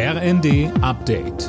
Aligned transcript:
RND 0.00 0.70
Update. 0.80 1.48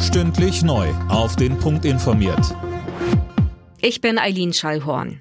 Stündlich 0.00 0.62
neu. 0.62 0.88
Auf 1.10 1.36
den 1.36 1.58
Punkt 1.58 1.84
informiert. 1.84 2.56
Ich 3.82 4.00
bin 4.00 4.18
Eileen 4.18 4.54
Schallhorn. 4.54 5.20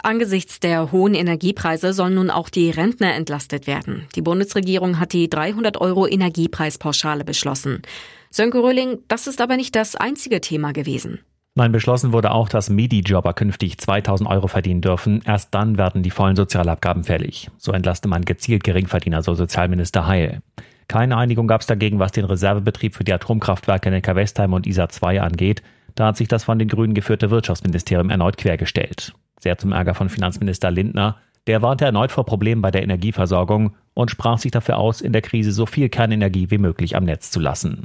Angesichts 0.00 0.60
der 0.60 0.92
hohen 0.92 1.14
Energiepreise 1.14 1.92
sollen 1.92 2.14
nun 2.14 2.30
auch 2.30 2.48
die 2.48 2.70
Rentner 2.70 3.12
entlastet 3.16 3.66
werden. 3.66 4.06
Die 4.14 4.22
Bundesregierung 4.22 5.00
hat 5.00 5.12
die 5.12 5.28
300 5.28 5.80
Euro 5.80 6.06
Energiepreispauschale 6.06 7.24
beschlossen. 7.24 7.82
Sönke 8.30 8.62
Röhling, 8.62 8.98
das 9.08 9.26
ist 9.26 9.40
aber 9.40 9.56
nicht 9.56 9.74
das 9.74 9.96
einzige 9.96 10.40
Thema 10.40 10.70
gewesen. 10.72 11.18
Nein, 11.58 11.72
beschlossen 11.72 12.12
wurde 12.12 12.30
auch, 12.30 12.48
dass 12.48 12.70
Midi-Jobber 12.70 13.34
künftig 13.34 13.78
2000 13.78 14.30
Euro 14.30 14.46
verdienen 14.46 14.80
dürfen. 14.80 15.22
Erst 15.26 15.52
dann 15.56 15.76
werden 15.76 16.04
die 16.04 16.12
vollen 16.12 16.36
Sozialabgaben 16.36 17.02
fällig. 17.02 17.50
So 17.58 17.72
entlasste 17.72 18.06
man 18.06 18.24
gezielt 18.24 18.62
Geringverdiener, 18.62 19.24
so 19.24 19.34
Sozialminister 19.34 20.06
Heil. 20.06 20.40
Keine 20.86 21.16
Einigung 21.16 21.48
gab 21.48 21.62
es 21.62 21.66
dagegen, 21.66 21.98
was 21.98 22.12
den 22.12 22.26
Reservebetrieb 22.26 22.94
für 22.94 23.02
die 23.02 23.12
Atomkraftwerke 23.12 23.90
Neckar-Westheim 23.90 24.52
und 24.52 24.68
ISA 24.68 24.88
2 24.88 25.20
angeht. 25.20 25.64
Da 25.96 26.06
hat 26.06 26.16
sich 26.16 26.28
das 26.28 26.44
von 26.44 26.60
den 26.60 26.68
Grünen 26.68 26.94
geführte 26.94 27.32
Wirtschaftsministerium 27.32 28.10
erneut 28.10 28.36
quergestellt. 28.36 29.14
Sehr 29.40 29.58
zum 29.58 29.72
Ärger 29.72 29.94
von 29.94 30.10
Finanzminister 30.10 30.70
Lindner. 30.70 31.16
Der 31.48 31.60
warnte 31.60 31.86
erneut 31.86 32.12
vor 32.12 32.24
Problemen 32.24 32.62
bei 32.62 32.70
der 32.70 32.84
Energieversorgung 32.84 33.74
und 33.94 34.12
sprach 34.12 34.38
sich 34.38 34.52
dafür 34.52 34.78
aus, 34.78 35.00
in 35.00 35.12
der 35.12 35.22
Krise 35.22 35.50
so 35.50 35.66
viel 35.66 35.88
Kernenergie 35.88 36.52
wie 36.52 36.58
möglich 36.58 36.94
am 36.94 37.02
Netz 37.02 37.32
zu 37.32 37.40
lassen. 37.40 37.82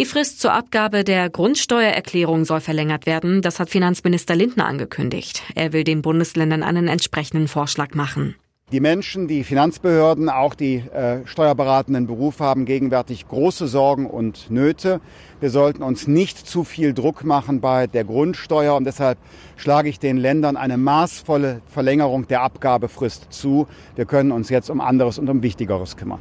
Die 0.00 0.06
Frist 0.06 0.40
zur 0.40 0.54
Abgabe 0.54 1.04
der 1.04 1.28
Grundsteuererklärung 1.28 2.46
soll 2.46 2.60
verlängert 2.60 3.04
werden. 3.04 3.42
Das 3.42 3.60
hat 3.60 3.68
Finanzminister 3.68 4.34
Lindner 4.34 4.64
angekündigt. 4.64 5.42
Er 5.54 5.74
will 5.74 5.84
den 5.84 6.00
Bundesländern 6.00 6.62
einen 6.62 6.88
entsprechenden 6.88 7.48
Vorschlag 7.48 7.92
machen. 7.92 8.34
Die 8.72 8.80
Menschen, 8.80 9.28
die 9.28 9.44
Finanzbehörden, 9.44 10.30
auch 10.30 10.54
die 10.54 10.76
äh, 10.76 11.26
steuerberatenden 11.26 12.06
Berufe 12.06 12.42
haben 12.42 12.64
gegenwärtig 12.64 13.28
große 13.28 13.66
Sorgen 13.68 14.06
und 14.06 14.50
Nöte. 14.50 15.02
Wir 15.38 15.50
sollten 15.50 15.82
uns 15.82 16.06
nicht 16.06 16.38
zu 16.38 16.64
viel 16.64 16.94
Druck 16.94 17.22
machen 17.22 17.60
bei 17.60 17.86
der 17.86 18.04
Grundsteuer 18.04 18.76
und 18.76 18.84
deshalb 18.84 19.18
schlage 19.56 19.90
ich 19.90 19.98
den 19.98 20.16
Ländern 20.16 20.56
eine 20.56 20.78
maßvolle 20.78 21.60
Verlängerung 21.66 22.26
der 22.26 22.40
Abgabefrist 22.40 23.26
zu. 23.34 23.66
Wir 23.96 24.06
können 24.06 24.32
uns 24.32 24.48
jetzt 24.48 24.70
um 24.70 24.80
anderes 24.80 25.18
und 25.18 25.28
um 25.28 25.42
Wichtigeres 25.42 25.98
kümmern. 25.98 26.20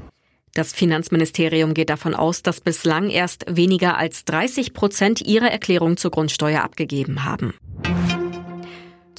Das 0.54 0.74
Finanzministerium 0.74 1.74
geht 1.74 1.90
davon 1.90 2.16
aus, 2.16 2.42
dass 2.42 2.62
bislang 2.62 3.10
erst 3.10 3.46
weniger 3.48 3.98
als 3.98 4.26
30 4.26 4.74
Prozent 4.74 5.22
ihrer 5.22 5.52
Erklärung 5.52 5.98
zur 5.98 6.12
Grundsteuer 6.12 6.64
abgegeben 6.64 7.24
haben. 7.24 7.54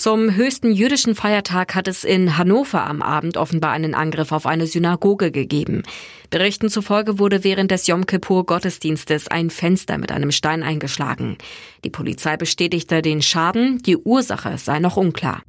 Zum 0.00 0.34
höchsten 0.34 0.72
jüdischen 0.72 1.14
Feiertag 1.14 1.74
hat 1.74 1.86
es 1.86 2.04
in 2.04 2.38
Hannover 2.38 2.86
am 2.86 3.02
Abend 3.02 3.36
offenbar 3.36 3.72
einen 3.72 3.94
Angriff 3.94 4.32
auf 4.32 4.46
eine 4.46 4.66
Synagoge 4.66 5.30
gegeben. 5.30 5.82
Berichten 6.30 6.70
zufolge 6.70 7.18
wurde 7.18 7.44
während 7.44 7.70
des 7.70 7.86
Yom 7.86 8.06
Kippur 8.06 8.46
Gottesdienstes 8.46 9.28
ein 9.28 9.50
Fenster 9.50 9.98
mit 9.98 10.10
einem 10.10 10.30
Stein 10.30 10.62
eingeschlagen. 10.62 11.36
Die 11.84 11.90
Polizei 11.90 12.38
bestätigte 12.38 13.02
den 13.02 13.20
Schaden, 13.20 13.82
die 13.82 13.98
Ursache 13.98 14.56
sei 14.56 14.78
noch 14.78 14.96
unklar. 14.96 15.42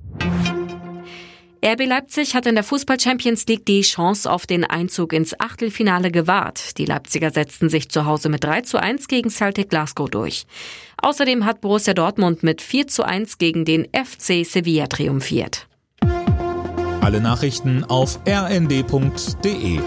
RB 1.63 1.85
Leipzig 1.85 2.33
hat 2.33 2.47
in 2.47 2.55
der 2.55 2.63
Fußball 2.63 2.99
Champions 2.99 3.45
League 3.45 3.67
die 3.67 3.81
Chance 3.81 4.31
auf 4.31 4.47
den 4.47 4.63
Einzug 4.63 5.13
ins 5.13 5.39
Achtelfinale 5.39 6.09
gewahrt. 6.09 6.79
Die 6.79 6.85
Leipziger 6.85 7.29
setzten 7.29 7.69
sich 7.69 7.89
zu 7.89 8.05
Hause 8.05 8.29
mit 8.29 8.43
3 8.43 8.61
zu 8.61 8.81
1 8.81 9.07
gegen 9.07 9.29
Celtic 9.29 9.69
Glasgow 9.69 10.09
durch. 10.09 10.47
Außerdem 11.03 11.45
hat 11.45 11.61
Borussia 11.61 11.93
Dortmund 11.93 12.41
mit 12.41 12.63
4 12.63 12.87
zu 12.87 13.03
1 13.03 13.37
gegen 13.37 13.63
den 13.63 13.85
FC 13.93 14.43
Sevilla 14.43 14.87
triumphiert. 14.87 15.67
Alle 16.99 17.21
Nachrichten 17.21 17.83
auf 17.83 18.19
rnd.de 18.27 19.79